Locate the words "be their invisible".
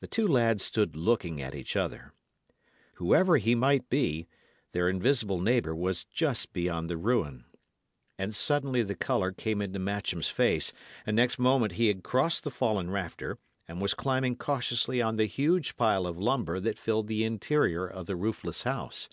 3.88-5.40